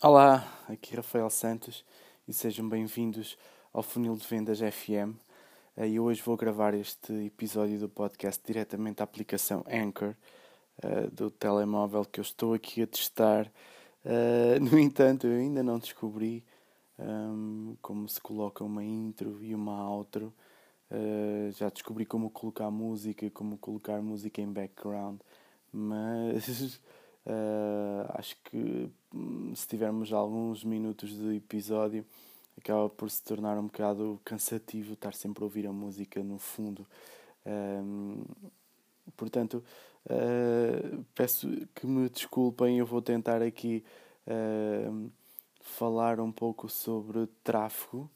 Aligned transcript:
Olá, 0.00 0.46
aqui 0.68 0.94
Rafael 0.94 1.28
Santos 1.30 1.84
e 2.28 2.32
sejam 2.32 2.68
bem-vindos 2.68 3.36
ao 3.72 3.82
Funil 3.82 4.14
de 4.16 4.24
Vendas 4.26 4.60
FM. 4.60 5.16
Eh, 5.76 5.88
e 5.88 6.00
hoje 6.00 6.22
vou 6.22 6.36
gravar 6.36 6.74
este 6.74 7.12
episódio 7.26 7.78
do 7.78 7.88
podcast 7.88 8.40
diretamente 8.46 8.98
da 8.98 9.04
aplicação 9.04 9.64
Anchor 9.66 10.14
uh, 10.84 11.10
do 11.10 11.28
telemóvel 11.28 12.04
que 12.04 12.20
eu 12.20 12.22
estou 12.22 12.54
aqui 12.54 12.82
a 12.82 12.86
testar. 12.86 13.50
Uh, 14.04 14.60
no 14.60 14.78
entanto, 14.78 15.26
eu 15.26 15.40
ainda 15.40 15.62
não 15.62 15.80
descobri 15.80 16.44
um, 16.98 17.76
como 17.82 18.08
se 18.08 18.20
coloca 18.20 18.62
uma 18.62 18.84
intro 18.84 19.42
e 19.42 19.54
uma 19.54 19.90
outro. 19.90 20.32
Uh, 20.92 21.50
já 21.52 21.70
descobri 21.70 22.04
como 22.04 22.28
colocar 22.28 22.70
música 22.70 23.30
como 23.30 23.56
colocar 23.56 24.02
música 24.02 24.42
em 24.42 24.52
background, 24.52 25.20
mas 25.72 26.78
Uh, 27.24 28.04
acho 28.18 28.36
que 28.44 28.90
hum, 29.14 29.54
se 29.54 29.66
tivermos 29.66 30.12
alguns 30.12 30.64
minutos 30.64 31.10
de 31.10 31.36
episódio, 31.36 32.04
acaba 32.58 32.88
por 32.88 33.10
se 33.10 33.22
tornar 33.22 33.58
um 33.58 33.66
bocado 33.66 34.20
cansativo 34.24 34.94
estar 34.94 35.14
sempre 35.14 35.42
a 35.42 35.46
ouvir 35.46 35.66
a 35.66 35.72
música 35.72 36.22
no 36.22 36.38
fundo. 36.38 36.86
Um, 37.46 38.24
portanto, 39.16 39.64
uh, 40.06 41.04
peço 41.14 41.48
que 41.74 41.86
me 41.86 42.08
desculpem, 42.08 42.78
eu 42.78 42.86
vou 42.86 43.02
tentar 43.02 43.42
aqui 43.42 43.84
uh, 44.26 45.10
falar 45.60 46.20
um 46.20 46.32
pouco 46.32 46.68
sobre 46.68 47.26
tráfego. 47.44 48.10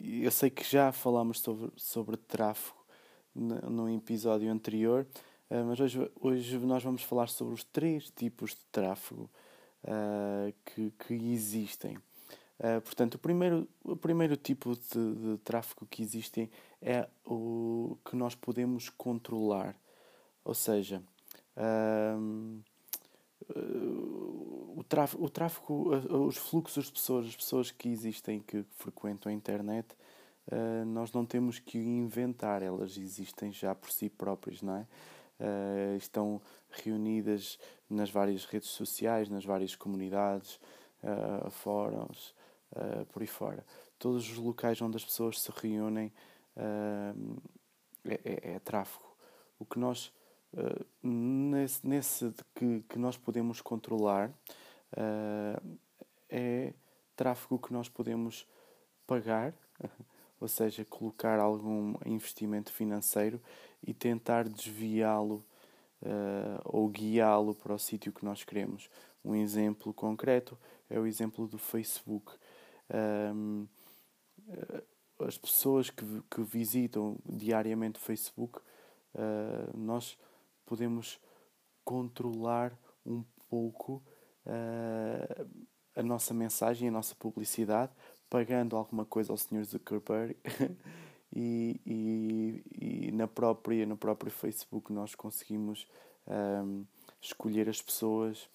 Eu 0.00 0.30
sei 0.30 0.50
que 0.50 0.64
já 0.64 0.92
falámos 0.92 1.40
sobre, 1.40 1.70
sobre 1.76 2.16
tráfego 2.16 2.78
no 3.34 3.88
episódio 3.88 4.50
anterior, 4.50 5.06
Uh, 5.52 5.66
mas 5.66 5.78
hoje, 5.78 6.10
hoje 6.18 6.58
nós 6.60 6.82
vamos 6.82 7.02
falar 7.02 7.28
sobre 7.28 7.52
os 7.52 7.62
três 7.62 8.10
tipos 8.16 8.52
de 8.52 8.64
tráfego 8.72 9.28
uh, 9.84 10.54
que, 10.64 10.90
que 10.92 11.12
existem. 11.12 11.98
Uh, 12.58 12.80
portanto, 12.82 13.16
o 13.16 13.18
primeiro, 13.18 13.68
o 13.84 13.94
primeiro 13.94 14.34
tipo 14.34 14.74
de, 14.74 15.14
de 15.14 15.38
tráfego 15.44 15.86
que 15.90 16.02
existem 16.02 16.50
é 16.80 17.06
o 17.22 17.98
que 18.02 18.16
nós 18.16 18.34
podemos 18.34 18.88
controlar. 18.88 19.76
Ou 20.42 20.54
seja, 20.54 21.02
o 25.18 25.28
tráfego, 25.28 25.90
os 26.26 26.36
fluxos 26.36 26.86
de 26.86 26.92
pessoas, 26.92 27.26
as 27.26 27.36
pessoas 27.36 27.70
que 27.70 27.88
existem, 27.88 28.40
que 28.40 28.64
frequentam 28.76 29.30
a 29.30 29.34
internet, 29.34 29.88
nós 30.86 31.12
não 31.12 31.24
temos 31.24 31.58
que 31.58 31.78
inventar, 31.78 32.62
elas 32.62 32.96
existem 32.96 33.52
já 33.52 33.74
por 33.74 33.90
si 33.90 34.08
próprias, 34.08 34.60
não 34.60 34.76
é? 34.76 34.86
uh, 35.42 35.96
estão 35.96 36.40
reunidas 36.70 37.58
nas 37.88 38.10
várias 38.10 38.44
redes 38.44 38.68
sociais, 38.68 39.28
nas 39.28 39.44
várias 39.44 39.74
comunidades, 39.74 40.58
uh, 41.02 41.50
fóruns, 41.50 42.34
uh, 42.72 43.04
por 43.06 43.22
aí 43.22 43.28
fora. 43.28 43.64
Todos 43.98 44.30
os 44.30 44.38
locais 44.38 44.80
onde 44.80 44.96
as 44.96 45.04
pessoas 45.04 45.40
se 45.40 45.50
reúnem 45.54 46.12
é, 48.04 48.20
é, 48.24 48.54
é, 48.54 48.58
tráfego. 48.58 49.16
O 49.60 49.64
que 49.64 49.78
nós, 49.78 50.12
nesse, 51.00 51.86
nesse 51.86 52.34
que, 52.52 52.80
que 52.88 52.98
nós 52.98 53.16
podemos 53.16 53.60
controlar, 53.60 54.32
é 56.28 56.72
tráfego 57.16 57.58
que 57.58 57.72
nós 57.72 57.88
podemos 57.88 58.46
pagar, 59.06 59.54
ou 60.40 60.48
seja, 60.48 60.84
colocar 60.84 61.38
algum 61.38 61.94
investimento 62.04 62.72
financeiro 62.72 63.40
e 63.86 63.92
tentar 63.94 64.48
desviá-lo 64.48 65.44
uh, 66.02 66.60
ou 66.64 66.88
guiá-lo 66.88 67.54
para 67.54 67.74
o 67.74 67.78
sítio 67.78 68.12
que 68.12 68.24
nós 68.24 68.44
queremos. 68.44 68.88
Um 69.24 69.34
exemplo 69.34 69.94
concreto 69.94 70.58
é 70.90 70.98
o 70.98 71.06
exemplo 71.06 71.46
do 71.46 71.58
Facebook. 71.58 72.32
Um, 72.92 73.66
eh, 74.48 74.82
as 75.20 75.38
pessoas 75.38 75.88
que, 75.88 76.04
que 76.28 76.42
visitam 76.42 77.16
diariamente 77.24 78.00
o 78.00 78.02
Facebook, 78.02 78.58
uh, 78.58 79.76
nós 79.78 80.18
podemos 80.66 81.20
controlar 81.84 82.76
um 83.06 83.22
pouco 83.48 84.02
uh, 84.46 85.46
a 85.94 86.02
nossa 86.02 86.32
mensagem, 86.32 86.88
a 86.88 86.92
nossa 86.92 87.14
publicidade, 87.14 87.92
pagando 88.28 88.76
alguma 88.76 89.04
coisa 89.04 89.32
ao 89.32 89.36
Sr. 89.36 89.64
Zuckerberg 89.64 90.36
e, 91.34 91.80
e, 91.86 93.08
e, 93.08 93.12
na 93.12 93.28
própria, 93.28 93.84
no 93.84 93.96
próprio 93.96 94.30
Facebook 94.30 94.92
nós 94.92 95.14
conseguimos 95.14 95.86
um, 96.26 96.84
escolher 97.20 97.68
as 97.68 97.82
pessoas 97.82 98.48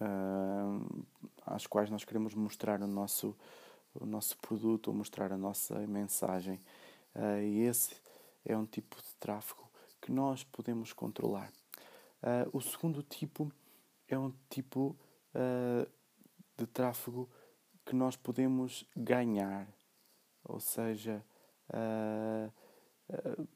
um, 0.00 1.02
às 1.46 1.66
quais 1.66 1.90
nós 1.90 2.04
queremos 2.04 2.34
mostrar 2.34 2.82
o 2.82 2.86
nosso, 2.86 3.34
o 3.94 4.04
nosso 4.04 4.36
produto 4.38 4.88
ou 4.88 4.94
mostrar 4.94 5.32
a 5.32 5.38
nossa 5.38 5.78
mensagem. 5.86 6.60
Uh, 7.14 7.40
e 7.42 7.62
esse 7.62 7.96
é 8.44 8.56
um 8.56 8.66
tipo 8.66 8.96
de 8.96 9.14
tráfego 9.18 9.66
que 10.02 10.12
nós 10.12 10.44
podemos 10.44 10.92
controlar. 10.92 11.50
Uh, 12.22 12.50
o 12.52 12.60
segundo 12.60 13.02
tipo 13.02 13.50
é 14.14 14.18
um 14.18 14.32
tipo 14.48 14.96
uh, 15.34 15.90
de 16.56 16.66
tráfego 16.66 17.28
que 17.84 17.94
nós 17.94 18.16
podemos 18.16 18.84
ganhar, 18.96 19.68
ou 20.44 20.60
seja, 20.60 21.24
uh, 21.70 22.52
uh, 23.10 23.48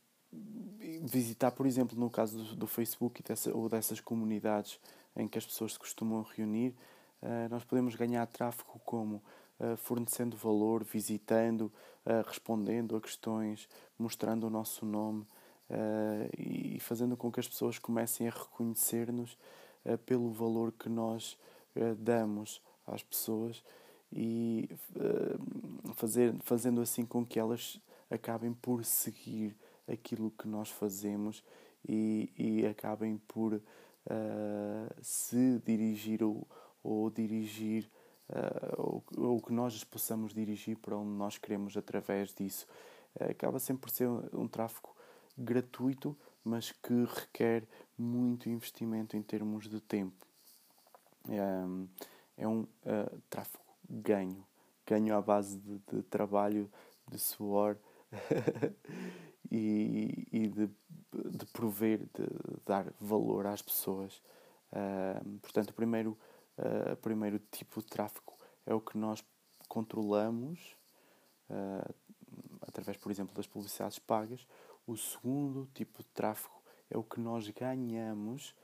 visitar, 1.03 1.51
por 1.51 1.67
exemplo, 1.67 1.99
no 1.99 2.11
caso 2.11 2.39
do, 2.39 2.57
do 2.57 2.67
Facebook 2.67 3.23
dessa, 3.23 3.55
ou 3.55 3.69
dessas 3.69 4.01
comunidades 4.01 4.79
em 5.17 5.27
que 5.27 5.39
as 5.39 5.47
pessoas 5.47 5.73
se 5.73 5.79
costumam 5.79 6.23
reunir, 6.23 6.75
nós 7.51 7.65
podemos 7.65 7.95
ganhar 7.97 8.25
tráfego 8.27 8.81
como 8.83 9.23
fornecendo 9.77 10.39
valor, 10.39 10.83
visitando, 10.85 11.71
respondendo 12.27 12.97
a 12.97 13.01
questões, 13.01 13.69
mostrando 13.99 14.47
o 14.47 14.51
nosso 14.51 14.87
nome 14.87 15.27
e 16.39 16.79
fazendo 16.81 17.17
com 17.17 17.31
que 17.31 17.41
as 17.41 17.49
pessoas 17.49 17.79
comecem 17.79 18.27
a 18.29 18.31
reconhecer-nos 18.31 19.37
pelo 20.07 20.31
valor 20.31 20.73
que 20.73 20.89
nós 20.89 21.39
damos 21.99 22.61
às 22.87 23.03
pessoas 23.03 23.63
e 24.13 24.69
uh, 24.97 25.95
fazer, 25.95 26.35
fazendo 26.41 26.81
assim 26.81 27.05
com 27.05 27.25
que 27.25 27.39
elas 27.39 27.81
acabem 28.11 28.53
por 28.53 28.85
seguir 28.85 29.57
aquilo 29.87 30.31
que 30.33 30.49
nós 30.49 30.69
fazemos 30.69 31.45
e, 31.89 32.33
e 32.37 32.67
acabem 32.67 33.19
por 33.29 33.55
uh, 33.55 33.61
se 35.01 35.61
dirigir 35.65 36.23
ou, 36.23 36.47
ou 36.83 37.11
dirigir 37.11 37.89
uh, 38.29 39.03
ou 39.17 39.41
que 39.41 39.53
nós 39.53 39.83
possamos 39.85 40.35
dirigir 40.35 40.77
para 40.79 40.97
onde 40.97 41.11
nós 41.11 41.39
queremos 41.39 41.77
através 41.77 42.35
disso. 42.35 42.67
Uh, 43.19 43.31
acaba 43.31 43.59
sempre 43.59 43.83
por 43.83 43.91
ser 43.91 44.09
um, 44.09 44.23
um 44.33 44.49
tráfego 44.49 44.95
gratuito, 45.39 46.17
mas 46.45 46.73
que 46.73 47.05
requer 47.05 47.67
muito 47.97 48.49
investimento 48.49 49.17
em 49.17 49.23
termos 49.23 49.69
de 49.69 49.81
tempo. 49.81 50.27
Um, 51.29 51.89
é 52.37 52.49
um 52.49 52.67
tráfego 53.29 53.65
ganho. 53.89 54.45
Ganho 54.87 55.17
à 55.17 55.21
base 55.21 55.59
de, 55.59 55.79
de 55.93 56.03
trabalho, 56.05 56.71
de 57.11 57.19
suor 57.19 57.77
e, 59.51 60.27
e 60.33 60.49
de, 60.49 60.71
de 61.31 61.47
prover, 61.53 62.01
de 62.15 62.27
dar 62.65 62.93
valor 63.01 63.47
às 63.47 63.63
pessoas. 63.63 64.23
Uh, 64.73 65.39
portanto, 65.41 65.71
o 65.71 65.75
primeiro, 65.75 66.17
uh, 66.59 66.97
primeiro 66.97 67.39
tipo 67.51 67.81
de 67.81 67.87
tráfego 67.87 68.35
é 68.65 68.75
o 68.75 68.81
que 68.81 68.97
nós 68.97 69.25
controlamos 69.69 70.77
uh, 71.51 71.95
através, 72.63 72.97
por 72.97 73.11
exemplo, 73.11 73.35
das 73.35 73.47
publicidades 73.47 73.99
pagas. 73.99 74.47
O 74.91 74.97
segundo 74.97 75.69
tipo 75.73 76.03
de 76.03 76.09
tráfego 76.09 76.61
é 76.91 76.99
o 76.99 77.05
que 77.05 77.21
nós 77.21 77.49
ganhamos 77.51 78.57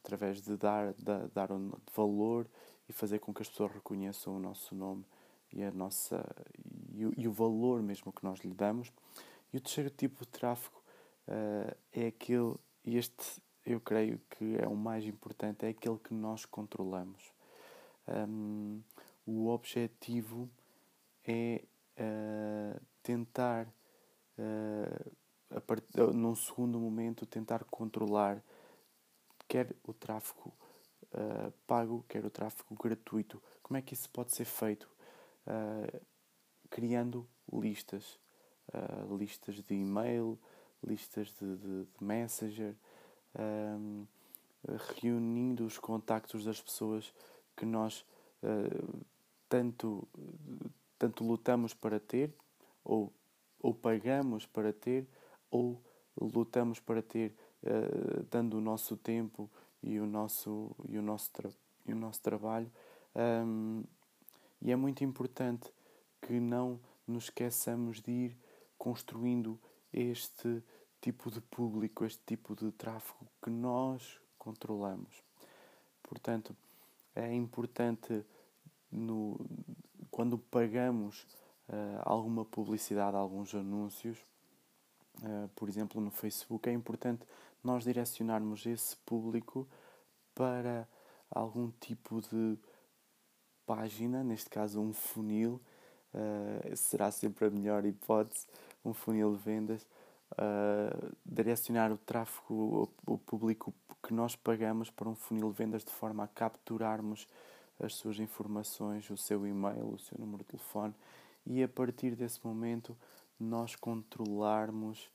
através 0.00 0.40
de 0.40 0.56
dar, 0.56 0.94
de, 0.94 1.28
dar 1.34 1.52
um 1.52 1.70
valor 1.94 2.46
e 2.88 2.92
fazer 2.94 3.18
com 3.18 3.34
que 3.34 3.42
as 3.42 3.48
pessoas 3.50 3.72
reconheçam 3.72 4.34
o 4.34 4.38
nosso 4.38 4.74
nome 4.74 5.04
e, 5.52 5.62
a 5.62 5.70
nossa, 5.70 6.24
e, 6.94 7.04
o, 7.04 7.12
e 7.14 7.28
o 7.28 7.32
valor 7.32 7.82
mesmo 7.82 8.10
que 8.10 8.24
nós 8.24 8.38
lhe 8.38 8.54
damos. 8.54 8.90
E 9.52 9.58
o 9.58 9.60
terceiro 9.60 9.90
tipo 9.90 10.24
de 10.24 10.28
tráfego 10.28 10.82
uh, 11.28 11.76
é 11.92 12.06
aquele, 12.06 12.54
e 12.86 12.96
este 12.96 13.42
eu 13.66 13.78
creio 13.82 14.18
que 14.30 14.56
é 14.56 14.66
o 14.66 14.74
mais 14.74 15.04
importante, 15.04 15.66
é 15.66 15.68
aquele 15.68 15.98
que 15.98 16.14
nós 16.14 16.46
controlamos. 16.46 17.22
Um, 18.08 18.80
o 19.26 19.48
objetivo 19.48 20.48
é 21.22 21.62
uh, 21.98 22.80
tentar, 23.02 23.68
uh, 24.38 25.60
part... 25.62 25.84
num 26.12 26.34
segundo 26.34 26.78
momento, 26.78 27.26
tentar 27.26 27.64
controlar 27.64 28.42
quer 29.48 29.74
o 29.84 29.92
tráfego 29.92 30.52
uh, 31.12 31.52
pago, 31.66 32.04
quer 32.08 32.24
o 32.24 32.30
tráfego 32.30 32.74
gratuito. 32.74 33.42
Como 33.62 33.76
é 33.76 33.82
que 33.82 33.94
isso 33.94 34.08
pode 34.10 34.34
ser 34.34 34.44
feito? 34.44 34.88
Uh, 35.46 36.00
criando 36.70 37.26
listas, 37.52 38.18
uh, 38.72 39.16
listas 39.16 39.62
de 39.62 39.74
e-mail, 39.74 40.38
listas 40.82 41.32
de, 41.38 41.56
de, 41.56 41.84
de 41.84 42.04
messenger, 42.04 42.74
um, 43.38 44.06
reunindo 45.00 45.64
os 45.64 45.78
contactos 45.78 46.44
das 46.44 46.60
pessoas 46.60 47.12
que 47.56 47.64
nós 47.64 48.04
tanto, 49.48 50.06
tanto 50.98 51.24
lutamos 51.24 51.72
para 51.72 51.98
ter, 51.98 52.34
ou, 52.84 53.10
ou 53.64 53.72
pagamos 53.72 54.44
para 54.44 54.74
ter, 54.74 55.08
ou 55.50 55.82
lutamos 56.20 56.80
para 56.80 57.00
ter, 57.00 57.34
uh, 57.62 58.22
dando 58.30 58.58
o 58.58 58.60
nosso 58.60 58.94
tempo 58.94 59.50
e 59.82 59.98
o 59.98 60.04
nosso, 60.04 60.76
e 60.86 60.98
o 60.98 61.02
nosso, 61.02 61.32
e 61.86 61.92
o 61.94 61.96
nosso 61.96 62.20
trabalho. 62.20 62.70
Um, 63.16 63.82
e 64.60 64.70
é 64.70 64.76
muito 64.76 65.02
importante 65.02 65.72
que 66.20 66.38
não 66.38 66.78
nos 67.06 67.24
esqueçamos 67.24 68.02
de 68.02 68.10
ir 68.10 68.36
construindo 68.76 69.58
este 69.90 70.62
tipo 71.00 71.30
de 71.30 71.40
público, 71.40 72.04
este 72.04 72.22
tipo 72.26 72.54
de 72.54 72.70
tráfego 72.70 73.26
que 73.42 73.48
nós 73.48 74.20
controlamos. 74.36 75.24
Portanto, 76.02 76.54
é 77.14 77.32
importante 77.32 78.26
no, 78.92 79.40
quando 80.10 80.36
pagamos 80.36 81.26
uh, 81.68 82.00
alguma 82.02 82.44
publicidade, 82.44 83.16
alguns 83.16 83.54
anúncios, 83.54 84.18
uh, 85.22 85.48
por 85.54 85.68
exemplo 85.68 86.00
no 86.00 86.10
Facebook, 86.10 86.68
é 86.68 86.72
importante 86.72 87.24
nós 87.62 87.84
direcionarmos 87.84 88.66
esse 88.66 88.96
público 88.98 89.66
para 90.34 90.86
algum 91.30 91.70
tipo 91.80 92.20
de 92.20 92.58
página, 93.66 94.22
neste 94.22 94.50
caso 94.50 94.80
um 94.80 94.92
funil, 94.92 95.60
uh, 96.12 96.76
será 96.76 97.10
sempre 97.10 97.46
a 97.46 97.50
melhor 97.50 97.84
hipótese, 97.84 98.46
um 98.84 98.92
funil 98.92 99.34
de 99.34 99.42
vendas, 99.42 99.86
uh, 100.32 101.16
direcionar 101.24 101.90
o 101.90 101.96
tráfego, 101.96 102.88
o, 103.06 103.14
o, 103.14 103.18
público 103.18 103.72
que 104.02 104.12
nós 104.12 104.36
pagamos 104.36 104.90
para 104.90 105.08
um 105.08 105.14
funil 105.14 105.50
de 105.50 105.56
vendas 105.56 105.84
de 105.84 105.90
forma 105.90 106.24
a 106.24 106.28
capturarmos 106.28 107.26
as 107.80 107.94
suas 107.94 108.18
informações, 108.18 109.08
o 109.10 109.16
seu 109.16 109.46
e-mail, 109.46 109.94
o 109.94 109.98
seu 109.98 110.18
número 110.18 110.38
de 110.38 110.50
telefone 110.50 110.94
e 111.46 111.62
a 111.62 111.68
partir 111.68 112.14
desse 112.14 112.44
momento 112.44 112.96
nós 113.38 113.76
controlarmos 113.76 115.10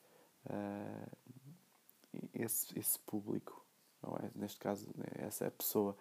uh, 0.46 1.18
esse, 2.34 2.78
esse 2.78 3.00
público, 3.00 3.64
é? 4.04 4.30
neste 4.36 4.60
caso, 4.60 4.88
essa 5.18 5.46
é 5.46 5.50
pessoa. 5.50 5.96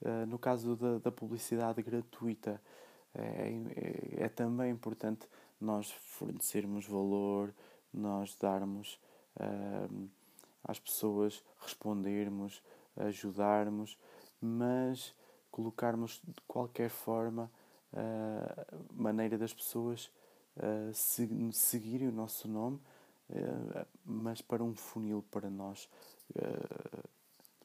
Uh, 0.00 0.26
no 0.26 0.38
caso 0.38 0.76
da, 0.76 0.98
da 0.98 1.12
publicidade 1.12 1.82
gratuita, 1.82 2.60
é, 3.14 4.20
é, 4.20 4.24
é, 4.24 4.28
também 4.28 4.70
importante 4.70 5.26
nós 5.58 5.90
fornecermos 5.90 6.86
valor, 6.86 7.54
nós 7.92 8.36
darmos 8.36 9.00
uh, 9.40 10.08
às 10.62 10.78
pessoas, 10.78 11.42
respondermos, 11.58 12.62
ajudarmos, 12.96 13.98
mas 14.40 15.14
colocarmos 15.50 16.20
de 16.22 16.40
qualquer 16.46 16.90
forma 16.90 17.50
maneira 18.92 19.38
das 19.38 19.52
pessoas 19.52 20.10
seguirem 20.92 22.08
o 22.08 22.12
nosso 22.12 22.48
nome, 22.48 22.80
uh, 23.30 23.86
mas 24.04 24.40
para 24.40 24.62
um 24.62 24.74
funil 24.74 25.24
para 25.30 25.50
nós, 25.50 25.88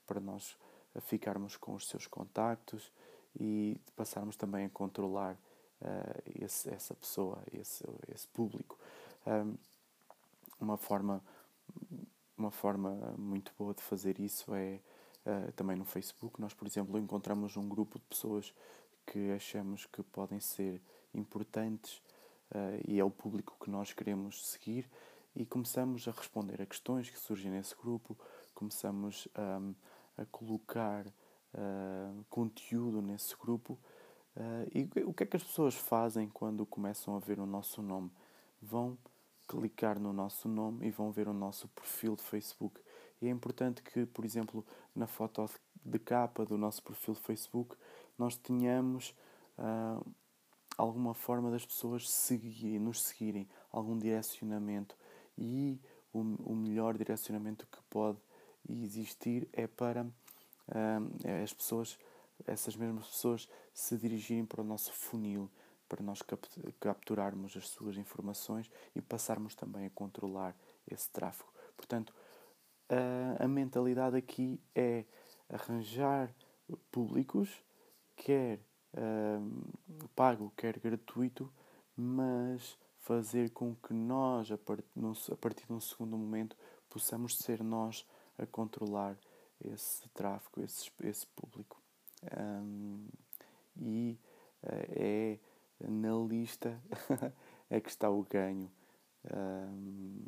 para 0.05 0.19
nós 0.19 0.57
ficarmos 1.01 1.55
com 1.55 1.73
os 1.73 1.87
seus 1.87 2.05
contactos 2.07 2.91
e 3.39 3.77
passarmos 3.95 4.35
também 4.35 4.65
a 4.65 4.69
controlar 4.69 5.37
esse, 6.35 6.69
essa 6.69 6.93
pessoa, 6.93 7.41
esse, 7.53 7.83
esse 8.13 8.27
público. 8.27 8.77
Um, 9.25 9.55
uma 10.59 10.77
forma, 10.77 11.23
uma 12.37 12.51
forma 12.51 13.15
muito 13.17 13.53
boa 13.57 13.73
de 13.73 13.81
fazer 13.81 14.19
isso 14.19 14.53
é 14.53 14.79
também 15.55 15.75
no 15.75 15.85
Facebook. 15.85 16.39
Nós, 16.41 16.53
por 16.53 16.67
exemplo, 16.67 16.97
encontramos 16.99 17.55
um 17.57 17.67
grupo 17.67 17.99
de 17.99 18.05
pessoas 18.05 18.53
que 19.05 19.31
achamos 19.31 19.85
que 19.85 20.03
podem 20.03 20.39
ser 20.39 20.81
importantes 21.13 22.01
uh, 22.51 22.81
e 22.87 22.99
é 22.99 23.03
o 23.03 23.09
público 23.09 23.57
que 23.59 23.69
nós 23.69 23.93
queremos 23.93 24.49
seguir 24.49 24.89
e 25.35 25.45
começamos 25.45 26.07
a 26.07 26.11
responder 26.11 26.61
a 26.61 26.65
questões 26.65 27.09
que 27.09 27.17
surgem 27.17 27.51
nesse 27.51 27.75
grupo, 27.75 28.17
começamos 28.53 29.27
um, 29.37 29.73
a 30.17 30.25
colocar 30.25 31.07
uh, 31.07 32.25
conteúdo 32.29 33.01
nesse 33.01 33.35
grupo. 33.37 33.79
Uh, 34.35 34.67
e 34.73 35.03
o 35.03 35.13
que 35.13 35.23
é 35.23 35.25
que 35.25 35.37
as 35.37 35.43
pessoas 35.43 35.75
fazem 35.75 36.27
quando 36.29 36.65
começam 36.65 37.15
a 37.15 37.19
ver 37.19 37.39
o 37.39 37.45
nosso 37.45 37.81
nome? 37.81 38.11
Vão 38.61 38.97
clicar 39.47 39.99
no 39.99 40.13
nosso 40.13 40.47
nome 40.47 40.87
e 40.87 40.91
vão 40.91 41.11
ver 41.11 41.27
o 41.27 41.33
nosso 41.33 41.67
perfil 41.69 42.15
de 42.15 42.23
Facebook. 42.23 42.79
E 43.21 43.27
é 43.27 43.29
importante 43.29 43.81
que, 43.81 44.05
por 44.05 44.25
exemplo, 44.25 44.65
na 44.95 45.07
foto 45.07 45.49
de 45.83 45.99
capa 45.99 46.45
do 46.45 46.57
nosso 46.57 46.81
perfil 46.83 47.13
de 47.13 47.21
Facebook, 47.21 47.75
nós 48.17 48.35
tenhamos 48.35 49.15
uh, 49.57 50.05
alguma 50.77 51.13
forma 51.13 51.51
das 51.51 51.65
pessoas 51.65 52.09
seguirem, 52.09 52.79
nos 52.79 53.01
seguirem, 53.01 53.47
algum 53.71 53.97
direcionamento. 53.97 54.95
E 55.37 55.79
o, 56.13 56.19
o 56.19 56.55
melhor 56.55 56.97
direcionamento 56.97 57.67
que 57.67 57.81
pode 57.89 58.19
existir 58.67 59.47
é 59.53 59.67
para 59.67 60.03
uh, 60.03 61.43
as 61.43 61.53
pessoas, 61.53 61.97
essas 62.45 62.75
mesmas 62.75 63.07
pessoas, 63.07 63.49
se 63.73 63.97
dirigirem 63.97 64.45
para 64.45 64.61
o 64.61 64.63
nosso 64.63 64.91
funil 64.93 65.49
para 65.91 66.01
nós 66.01 66.21
capturarmos 66.79 67.57
as 67.57 67.67
suas 67.67 67.97
informações 67.97 68.71
e 68.95 69.01
passarmos 69.01 69.55
também 69.55 69.85
a 69.85 69.89
controlar 69.89 70.55
esse 70.89 71.09
tráfego. 71.09 71.51
Portanto, 71.75 72.13
a, 72.87 73.43
a 73.43 73.47
mentalidade 73.49 74.15
aqui 74.15 74.57
é 74.73 75.03
arranjar 75.49 76.33
públicos, 76.89 77.61
quer 78.21 78.59
uh, 78.93 80.07
pago, 80.15 80.53
quer 80.55 80.79
gratuito, 80.79 81.51
mas 81.97 82.77
fazer 82.99 83.49
com 83.49 83.75
que 83.75 83.93
nós, 83.93 84.51
a, 84.51 84.57
part 84.59 84.83
a 85.31 85.35
partir 85.35 85.65
de 85.65 85.73
um 85.73 85.79
segundo 85.79 86.15
momento, 86.15 86.55
possamos 86.87 87.35
ser 87.37 87.63
nós 87.63 88.05
a 88.37 88.45
controlar 88.45 89.17
esse 89.65 90.07
tráfego, 90.09 90.61
esse, 90.63 90.91
esse 91.03 91.25
público. 91.27 91.81
Um, 92.37 93.07
e 93.75 94.19
uh, 94.63 94.69
é 94.91 95.39
na 95.79 96.13
lista 96.13 96.79
é 97.71 97.81
que 97.81 97.89
está 97.89 98.07
o 98.07 98.23
ganho. 98.23 98.71
Um, 99.33 100.23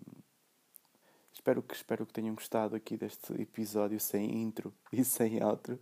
espero, 1.31 1.62
que, 1.62 1.75
espero 1.75 2.07
que 2.07 2.13
tenham 2.13 2.33
gostado 2.33 2.75
aqui 2.75 2.97
deste 2.97 3.39
episódio 3.39 4.00
sem 4.00 4.41
intro 4.41 4.73
e 4.91 5.05
sem 5.05 5.43
outro. 5.43 5.79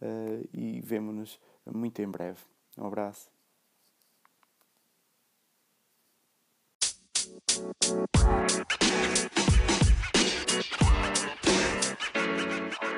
Uh, 0.00 0.48
e 0.52 0.80
vemo-nos 0.80 1.40
muito 1.66 2.00
em 2.00 2.08
breve. 2.08 2.40
Um 2.76 2.86
abraço. 2.86 3.30
You 7.58 7.64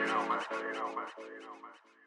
know, 0.06 0.28
man. 0.28 0.40
You 0.58 0.72
know, 0.74 0.94
man. 0.94 1.99